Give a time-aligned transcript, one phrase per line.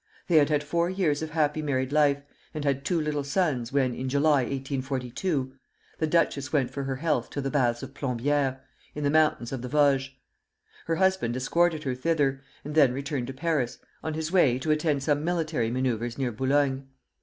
[0.27, 2.23] They had had four years of happy married life,
[2.55, 5.53] and had two little sons, when, in July, 1842,
[5.99, 8.57] the duchess went for her health to the baths of Plombières,
[8.95, 10.15] in the mountains of the Vosges.
[10.87, 15.03] Her husband escorted her thither, and then returned to Paris, on his way to attend
[15.03, 16.87] some military manoeuvres near Boulogne.